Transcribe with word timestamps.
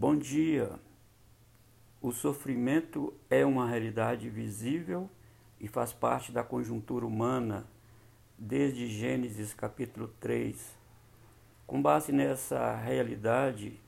Bom 0.00 0.14
dia. 0.14 0.78
O 2.00 2.12
sofrimento 2.12 3.12
é 3.28 3.44
uma 3.44 3.68
realidade 3.68 4.30
visível 4.30 5.10
e 5.58 5.66
faz 5.66 5.92
parte 5.92 6.30
da 6.30 6.44
conjuntura 6.44 7.04
humana 7.04 7.66
desde 8.38 8.86
Gênesis 8.86 9.52
capítulo 9.52 10.06
3. 10.20 10.78
Com 11.66 11.82
base 11.82 12.12
nessa 12.12 12.76
realidade, 12.76 13.80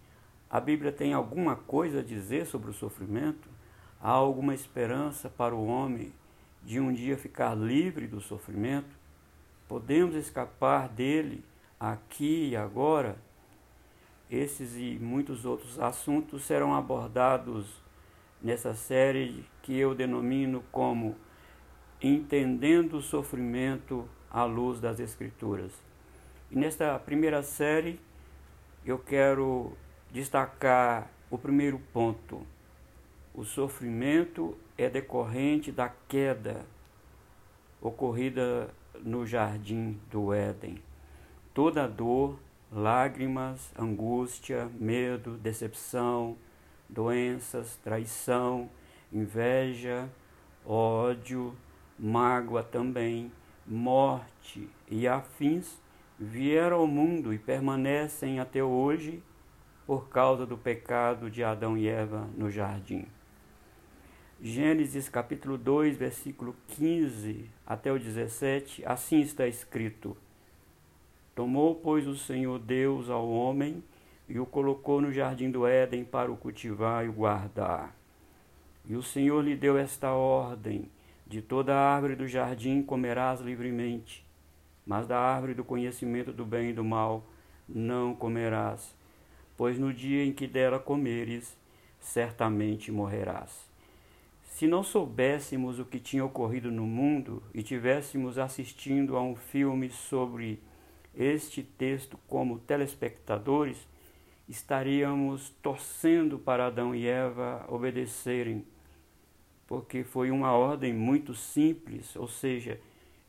a 0.51 0.59
Bíblia 0.59 0.91
tem 0.91 1.13
alguma 1.13 1.55
coisa 1.55 2.01
a 2.01 2.03
dizer 2.03 2.45
sobre 2.45 2.71
o 2.71 2.75
sofrimento? 2.75 3.49
Há 4.03 4.11
alguma 4.11 4.53
esperança 4.53 5.29
para 5.29 5.55
o 5.55 5.65
homem 5.65 6.13
de 6.61 6.81
um 6.81 6.93
dia 6.93 7.17
ficar 7.17 7.55
livre 7.55 8.09
do 8.09 8.21
sofrimento? 8.21 8.99
Podemos 9.69 10.17
escapar 10.17 10.89
dele 10.89 11.45
aqui 11.79 12.49
e 12.49 12.57
agora? 12.57 13.30
Esses 14.31 14.77
e 14.77 14.97
muitos 15.01 15.45
outros 15.45 15.81
assuntos 15.81 16.45
serão 16.45 16.73
abordados 16.75 17.67
nessa 18.41 18.75
série 18.75 19.45
que 19.61 19.77
eu 19.77 19.95
denomino 19.95 20.63
como 20.71 21.17
Entendendo 22.01 22.99
o 22.99 23.03
Sofrimento 23.03 24.09
à 24.31 24.45
Luz 24.45 24.81
das 24.81 25.01
Escrituras. 25.01 25.73
E 26.51 26.57
nesta 26.57 26.99
primeira 26.99 27.43
série 27.43 28.01
eu 28.87 28.99
quero 28.99 29.73
destacar 30.13 31.11
o 31.29 31.37
primeiro 31.37 31.81
ponto. 31.93 32.47
O 33.35 33.45
sofrimento 33.45 34.57
é 34.79 34.89
decorrente 34.89 35.71
da 35.71 35.89
queda 36.09 36.65
ocorrida 37.81 38.71
no 39.03 39.27
jardim 39.27 40.01
do 40.11 40.33
Éden. 40.33 40.83
Toda 41.53 41.87
dor, 41.87 42.39
lágrimas, 42.73 43.73
angústia, 43.79 44.71
medo, 44.79 45.37
decepção, 45.37 46.37
doenças, 46.89 47.77
traição, 47.83 48.71
inveja, 49.13 50.09
ódio, 50.65 51.55
mágoa 51.99 52.63
também, 52.63 53.33
morte 53.67 54.69
e 54.89 55.07
afins 55.07 55.81
vieram 56.19 56.79
ao 56.79 56.87
mundo 56.87 57.33
e 57.33 57.39
permanecem 57.39 58.41
até 58.41 58.63
hoje 58.63 59.23
por 59.87 60.09
causa 60.09 60.47
do 60.47 60.57
pecado 60.57 61.31
de 61.31 61.43
Adão 61.43 61.77
e 61.77 61.89
Eva 61.89 62.29
no 62.37 62.51
jardim. 62.51 63.07
Gênesis 64.41 65.09
capítulo 65.09 65.59
2, 65.59 65.97
versículo 65.97 66.57
15 66.69 67.51
até 67.67 67.93
o 67.93 67.99
17, 67.99 68.83
assim 68.87 69.21
está 69.21 69.47
escrito: 69.47 70.17
Tomou, 71.35 71.75
pois, 71.75 72.07
o 72.07 72.17
Senhor 72.17 72.59
Deus 72.59 73.09
ao 73.09 73.29
homem 73.29 73.83
e 74.29 74.39
o 74.39 74.47
colocou 74.47 75.01
no 75.01 75.13
jardim 75.13 75.51
do 75.51 75.67
Éden 75.67 76.05
para 76.05 76.31
o 76.31 76.37
cultivar 76.37 77.05
e 77.05 77.09
o 77.09 77.13
guardar. 77.13 77.97
E 78.87 78.95
o 78.95 79.03
Senhor 79.03 79.43
lhe 79.43 79.57
deu 79.57 79.77
esta 79.77 80.13
ordem: 80.13 80.91
De 81.27 81.43
toda 81.43 81.77
árvore 81.77 82.17
do 82.17 82.27
jardim 82.27 82.83
comerás 82.83 83.41
livremente, 83.41 84.25
mas 84.87 85.07
da 85.07 85.19
árvore 85.19 85.55
do 85.55 85.65
conhecimento 85.65 86.33
do 86.33 86.45
bem 86.45 86.71
e 86.71 86.73
do 86.73 86.85
mal 86.85 87.25
não 87.69 88.15
comerás, 88.15 88.95
pois 89.57 89.79
no 89.79 89.93
dia 89.93 90.25
em 90.25 90.33
que 90.33 90.47
dela 90.47 90.79
comeres, 90.79 91.57
certamente 92.01 92.91
morrerás. 92.91 93.69
Se 94.43 94.67
não 94.67 94.83
soubéssemos 94.83 95.79
o 95.79 95.85
que 95.85 95.99
tinha 95.99 96.25
ocorrido 96.25 96.71
no 96.71 96.87
mundo 96.87 97.43
e 97.55 97.63
tivéssemos 97.63 98.39
assistindo 98.39 99.17
a 99.17 99.23
um 99.23 99.35
filme 99.35 99.89
sobre 99.91 100.61
este 101.15 101.63
texto 101.63 102.19
como 102.29 102.59
telespectadores, 102.59 103.89
estaríamos 104.49 105.51
torcendo 105.63 106.39
para 106.39 106.67
Adão 106.67 106.95
e 106.95 107.07
Eva 107.07 107.65
obedecerem, 107.69 108.65
porque 109.67 110.03
foi 110.03 110.31
uma 110.31 110.53
ordem 110.53 110.93
muito 110.93 111.35
simples, 111.35 112.17
ou 112.17 112.27
seja, 112.27 112.81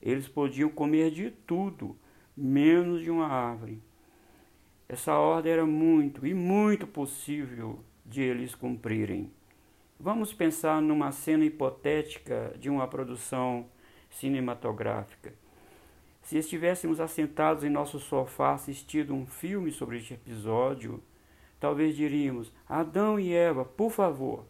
eles 0.01 0.27
podiam 0.27 0.69
comer 0.69 1.11
de 1.11 1.29
tudo, 1.29 1.95
menos 2.35 3.03
de 3.03 3.11
uma 3.11 3.27
árvore. 3.27 3.79
Essa 4.89 5.13
ordem 5.13 5.53
era 5.53 5.65
muito 5.65 6.25
e 6.25 6.33
muito 6.33 6.87
possível 6.87 7.79
de 8.05 8.21
eles 8.21 8.55
cumprirem. 8.55 9.31
Vamos 9.99 10.33
pensar 10.33 10.81
numa 10.81 11.11
cena 11.11 11.45
hipotética 11.45 12.55
de 12.59 12.69
uma 12.69 12.87
produção 12.87 13.67
cinematográfica. 14.09 15.33
Se 16.21 16.37
estivéssemos 16.37 16.99
assentados 16.99 17.63
em 17.63 17.69
nosso 17.69 17.99
sofá 17.99 18.53
assistindo 18.53 19.13
um 19.13 19.25
filme 19.25 19.71
sobre 19.71 19.97
este 19.97 20.13
episódio, 20.13 21.01
talvez 21.59 21.95
diríamos: 21.95 22.53
Adão 22.69 23.19
e 23.19 23.33
Eva, 23.33 23.65
por 23.65 23.91
favor, 23.91 24.45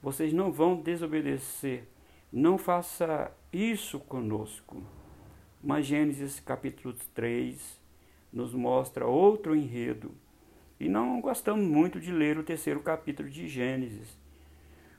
vocês 0.00 0.32
não 0.32 0.50
vão 0.52 0.76
desobedecer. 0.76 1.84
Não 2.32 2.56
faça 2.56 3.32
isso 3.52 3.98
conosco. 3.98 4.82
Mas 5.62 5.84
Gênesis 5.84 6.38
capítulo 6.38 6.94
3 7.12 7.80
nos 8.32 8.54
mostra 8.54 9.04
outro 9.04 9.54
enredo. 9.54 10.12
E 10.78 10.88
não 10.88 11.20
gostamos 11.20 11.66
muito 11.66 12.00
de 12.00 12.12
ler 12.12 12.38
o 12.38 12.44
terceiro 12.44 12.80
capítulo 12.80 13.28
de 13.28 13.48
Gênesis. 13.48 14.16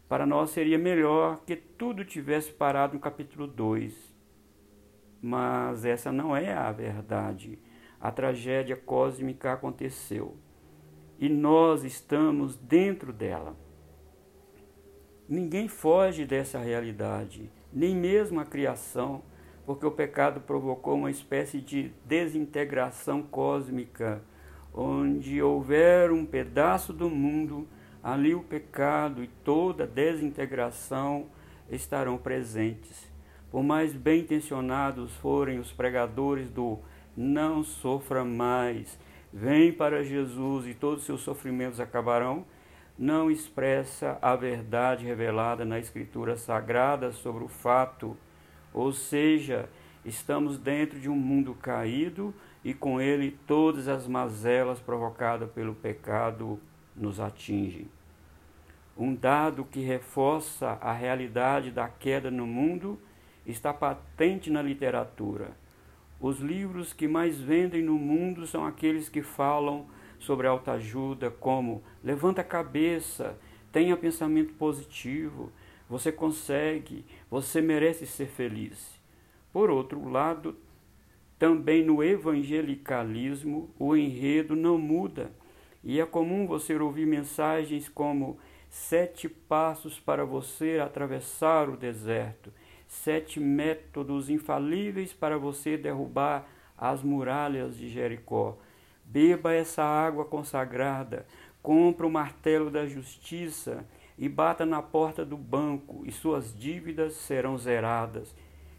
Para 0.08 0.26
nós 0.26 0.50
seria 0.50 0.78
melhor 0.78 1.40
que 1.48 1.56
tudo 1.56 2.04
tivesse 2.04 2.52
parado 2.52 2.94
no 2.94 3.00
capítulo 3.00 3.48
2 3.48 4.11
mas 5.22 5.86
essa 5.86 6.12
não 6.12 6.36
é 6.36 6.54
a 6.54 6.72
verdade. 6.72 7.60
A 8.00 8.12
tragédia 8.12 8.76
cósmica 8.76 9.54
aconteceu 9.54 10.36
e 11.20 11.30
nós 11.30 11.84
estamos 11.84 12.58
dentro 12.58 13.14
dela. 13.14 13.56
Ninguém 15.30 15.68
foge 15.68 16.26
dessa 16.26 16.58
realidade, 16.58 17.52
nem 17.72 17.96
mesmo 17.96 18.40
a 18.40 18.46
criação, 18.46 19.22
porque 19.66 19.86
o 19.86 19.92
pecado 19.92 20.42
provocou 20.42 20.96
uma 20.96 21.12
espécie 21.12 21.62
de 21.62 21.94
desintegração 22.04 23.22
cósmica, 23.22 24.24
onde 24.74 25.42
houver 25.42 26.12
um 26.12 26.26
pedaço 26.26 26.92
do 26.92 27.10
mundo, 27.10 27.68
ali 28.04 28.34
o 28.34 28.42
pecado 28.42 29.24
e 29.24 29.28
toda 29.28 29.86
desintegração 29.86 31.28
estarão 31.70 32.18
presentes. 32.18 33.11
Por 33.52 33.62
mais 33.62 33.94
bem 33.94 34.22
intencionados 34.22 35.14
forem 35.18 35.60
os 35.60 35.74
pregadores 35.74 36.50
do 36.50 36.80
não 37.18 37.64
sofra 37.66 38.24
mais, 38.24 38.98
vem 39.34 39.74
para 39.74 40.06
Jesus 40.06 40.66
e 40.66 40.74
todos 40.74 41.00
os 41.00 41.06
seus 41.06 41.22
sofrimentos 41.22 41.82
acabarão, 41.82 42.46
não 42.98 43.30
expressa 43.30 44.18
a 44.22 44.38
verdade 44.38 45.06
revelada 45.06 45.66
na 45.66 45.80
Escritura 45.80 46.38
Sagrada 46.38 47.12
sobre 47.12 47.44
o 47.44 47.50
fato, 47.50 48.16
ou 48.74 48.94
seja, 48.94 49.68
estamos 50.06 50.58
dentro 50.58 50.98
de 50.98 51.10
um 51.10 51.16
mundo 51.16 51.54
caído 51.54 52.34
e 52.64 52.74
com 52.74 53.02
ele 53.02 53.38
todas 53.46 53.90
as 53.90 54.08
mazelas 54.08 54.80
provocadas 54.80 55.52
pelo 55.52 55.76
pecado 55.76 56.58
nos 56.96 57.20
atingem. 57.20 57.90
Um 58.98 59.14
dado 59.14 59.66
que 59.66 59.82
reforça 59.82 60.78
a 60.80 60.94
realidade 60.94 61.72
da 61.72 61.90
queda 61.90 62.32
no 62.32 62.46
mundo 62.46 62.98
está 63.46 63.74
patente 63.74 64.50
na 64.50 64.62
literatura. 64.62 65.52
Os 66.20 66.40
livros 66.40 66.94
que 66.94 67.08
mais 67.08 67.40
vendem 67.40 67.82
no 67.82 67.96
mundo 67.96 68.46
são 68.46 68.66
aqueles 68.66 69.10
que 69.10 69.22
falam 69.22 69.88
sobre 70.20 70.46
autoajuda, 70.48 71.32
como 71.32 71.84
levanta 72.04 72.42
a 72.42 72.46
cabeça, 72.46 73.38
tenha 73.72 73.98
pensamento 73.98 74.54
positivo, 74.54 75.52
você 75.90 76.12
consegue, 76.12 77.04
você 77.30 77.60
merece 77.60 78.06
ser 78.06 78.28
feliz. 78.28 79.00
Por 79.52 79.70
outro 79.70 80.08
lado, 80.08 80.56
também 81.40 81.84
no 81.84 82.04
evangelicalismo 82.04 83.70
o 83.80 83.96
enredo 83.96 84.56
não 84.56 84.78
muda, 84.78 85.32
e 85.84 86.00
é 86.00 86.06
comum 86.06 86.46
você 86.46 86.76
ouvir 86.78 87.08
mensagens 87.08 87.90
como 87.90 88.38
sete 88.70 89.28
passos 89.28 90.00
para 90.00 90.24
você 90.24 90.80
atravessar 90.80 91.68
o 91.68 91.76
deserto, 91.76 92.54
sete 92.92 93.40
métodos 93.40 94.30
infalíveis 94.30 95.14
para 95.14 95.38
você 95.38 95.78
derrubar 95.78 96.46
as 96.78 97.02
muralhas 97.02 97.78
de 97.78 97.88
Jericó. 97.88 98.58
Beba 99.06 99.54
essa 99.54 99.82
água 99.82 100.26
consagrada, 100.26 101.26
compra 101.64 102.06
o 102.06 102.12
martelo 102.12 102.70
da 102.70 102.86
justiça 102.86 103.86
e 104.18 104.28
bata 104.28 104.66
na 104.66 104.82
porta 104.82 105.26
do 105.26 105.38
banco, 105.38 106.04
e 106.06 106.12
suas 106.12 106.54
dívidas 106.54 107.14
serão 107.14 107.58
zeradas. 107.58 108.36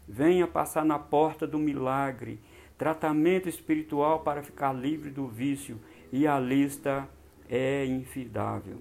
Venha 0.07 0.45
passar 0.45 0.85
na 0.85 0.99
porta 0.99 1.47
do 1.47 1.57
milagre, 1.57 2.39
tratamento 2.77 3.49
espiritual 3.49 4.19
para 4.19 4.43
ficar 4.43 4.73
livre 4.73 5.09
do 5.09 5.27
vício, 5.27 5.81
e 6.11 6.27
a 6.27 6.39
lista 6.39 7.09
é 7.49 7.83
infidável. 7.83 8.79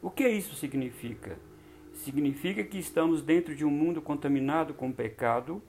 O 0.00 0.10
que 0.10 0.28
isso 0.28 0.54
significa? 0.54 1.49
Significa 2.04 2.64
que 2.64 2.78
estamos 2.78 3.20
dentro 3.20 3.54
de 3.54 3.62
um 3.62 3.70
mundo 3.70 4.00
contaminado 4.00 4.72
com 4.72 4.90
pecado, 4.90 5.62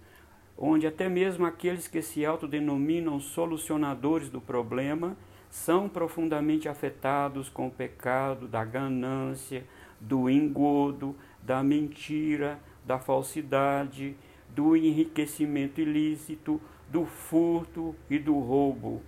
onde 0.58 0.88
até 0.88 1.10
mesmo 1.10 1.46
aqueles 1.46 1.90
que 1.90 2.02
se 2.02 2.26
autodenominam 2.26 3.20
solucionadores 3.20 4.30
do 4.30 4.40
problema 4.40 5.18
são 5.50 5.90
profundamente 5.90 6.70
afetados 6.70 7.50
com 7.50 7.68
o 7.68 7.72
pecado 7.72 8.48
da 8.48 8.64
ganância, 8.64 9.66
do 10.00 10.30
engodo, 10.30 11.14
da 11.44 11.62
mentira, 11.62 12.58
da 12.86 12.98
falsidade, 12.98 14.16
do 14.56 14.78
enriquecimento 14.78 15.82
ilícito, 15.82 16.62
do 16.90 17.06
furto 17.06 17.94
e 18.10 18.18
do 18.18 18.40
roubo. 18.40 19.02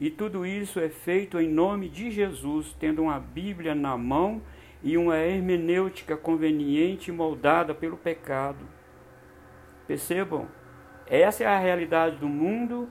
E 0.00 0.08
tudo 0.08 0.46
isso 0.46 0.80
é 0.80 0.88
feito 0.88 1.38
em 1.38 1.48
nome 1.48 1.90
de 1.90 2.10
Jesus, 2.10 2.74
tendo 2.80 3.02
uma 3.02 3.20
Bíblia 3.20 3.74
na 3.74 3.98
mão 3.98 4.40
e 4.82 4.96
uma 4.96 5.16
hermenêutica 5.16 6.16
conveniente 6.16 7.12
moldada 7.12 7.74
pelo 7.74 7.96
pecado. 7.96 8.64
Percebam? 9.86 10.48
Essa 11.06 11.44
é 11.44 11.46
a 11.46 11.58
realidade 11.58 12.16
do 12.16 12.28
mundo, 12.28 12.88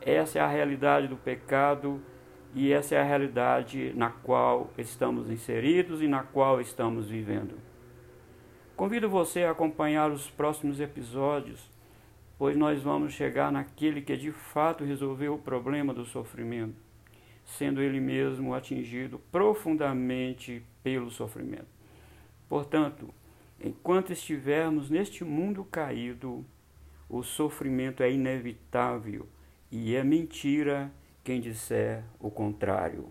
essa 0.00 0.38
é 0.38 0.42
a 0.42 0.46
realidade 0.46 1.08
do 1.08 1.16
pecado 1.16 2.00
e 2.54 2.72
essa 2.72 2.94
é 2.94 3.00
a 3.00 3.04
realidade 3.04 3.92
na 3.96 4.10
qual 4.10 4.70
estamos 4.78 5.28
inseridos 5.28 6.00
e 6.00 6.06
na 6.06 6.22
qual 6.22 6.60
estamos 6.60 7.08
vivendo. 7.08 7.58
Convido 8.76 9.08
você 9.08 9.44
a 9.44 9.50
acompanhar 9.50 10.10
os 10.10 10.30
próximos 10.30 10.80
episódios, 10.80 11.70
pois 12.38 12.56
nós 12.56 12.82
vamos 12.82 13.12
chegar 13.12 13.50
naquele 13.50 14.02
que 14.02 14.16
de 14.16 14.32
fato 14.32 14.84
resolveu 14.84 15.34
o 15.34 15.38
problema 15.38 15.94
do 15.94 16.04
sofrimento, 16.04 16.83
sendo 17.44 17.80
ele 17.80 18.00
mesmo 18.00 18.54
atingido 18.54 19.18
profundamente 19.30 20.62
pelo 20.82 21.10
sofrimento. 21.10 21.66
Portanto, 22.48 23.08
enquanto 23.62 24.12
estivermos 24.12 24.90
neste 24.90 25.24
mundo 25.24 25.64
caído, 25.64 26.44
o 27.08 27.22
sofrimento 27.22 28.02
é 28.02 28.10
inevitável 28.10 29.28
e 29.70 29.94
é 29.94 30.02
mentira 30.02 30.90
quem 31.22 31.40
disser 31.40 32.02
o 32.18 32.30
contrário. 32.30 33.08